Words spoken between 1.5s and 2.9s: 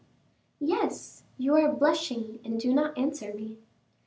are blushing and do